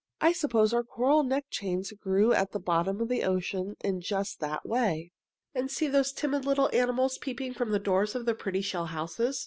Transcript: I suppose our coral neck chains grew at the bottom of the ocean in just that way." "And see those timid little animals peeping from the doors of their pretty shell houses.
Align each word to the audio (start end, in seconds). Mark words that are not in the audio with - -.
I 0.19 0.31
suppose 0.33 0.73
our 0.73 0.83
coral 0.83 1.21
neck 1.21 1.45
chains 1.51 1.91
grew 1.91 2.33
at 2.33 2.53
the 2.53 2.59
bottom 2.59 3.01
of 3.01 3.07
the 3.07 3.21
ocean 3.23 3.77
in 3.81 4.01
just 4.01 4.39
that 4.39 4.65
way." 4.65 5.11
"And 5.53 5.69
see 5.69 5.85
those 5.87 6.11
timid 6.11 6.43
little 6.43 6.71
animals 6.73 7.19
peeping 7.19 7.53
from 7.53 7.69
the 7.69 7.77
doors 7.77 8.15
of 8.15 8.25
their 8.25 8.33
pretty 8.33 8.61
shell 8.61 8.87
houses. 8.87 9.39